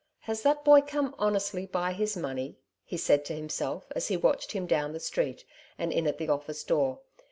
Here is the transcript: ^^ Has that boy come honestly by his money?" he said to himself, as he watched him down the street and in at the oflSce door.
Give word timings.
^^ 0.01 0.03
Has 0.21 0.41
that 0.41 0.65
boy 0.65 0.81
come 0.81 1.13
honestly 1.19 1.67
by 1.67 1.93
his 1.93 2.17
money?" 2.17 2.57
he 2.83 2.97
said 2.97 3.23
to 3.25 3.35
himself, 3.35 3.85
as 3.91 4.07
he 4.07 4.17
watched 4.17 4.53
him 4.53 4.65
down 4.65 4.93
the 4.93 4.99
street 4.99 5.45
and 5.77 5.93
in 5.93 6.07
at 6.07 6.17
the 6.17 6.25
oflSce 6.25 6.65
door. 6.65 7.01